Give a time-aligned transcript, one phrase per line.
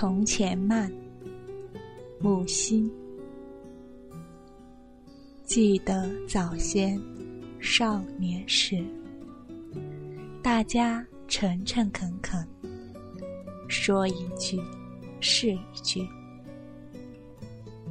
[0.00, 0.90] 从前慢，
[2.20, 2.90] 木心。
[5.44, 6.98] 记得早先
[7.60, 8.82] 少年时，
[10.42, 12.48] 大家诚诚恳恳，
[13.68, 14.58] 说一句
[15.20, 16.08] 是一句。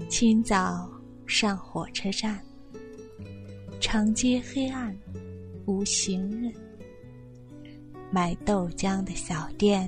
[0.09, 0.89] 清早
[1.27, 2.43] 上火车站，
[3.79, 4.97] 长街黑暗，
[5.67, 6.51] 无行人。
[8.09, 9.87] 卖豆浆的小店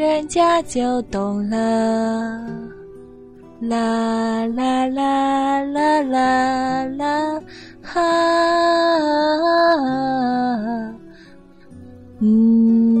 [0.00, 1.58] 人家就懂了，
[3.60, 7.38] 啦啦啦啦啦啦，
[7.82, 8.00] 哈，
[12.20, 13.00] 嗯。